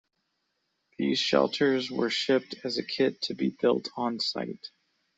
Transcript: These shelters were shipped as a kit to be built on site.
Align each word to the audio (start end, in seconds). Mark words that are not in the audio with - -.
These 0.97 1.19
shelters 1.19 1.91
were 1.91 2.09
shipped 2.09 2.55
as 2.63 2.79
a 2.79 2.83
kit 2.83 3.21
to 3.21 3.35
be 3.35 3.49
built 3.51 3.89
on 3.95 4.19
site. 4.19 4.71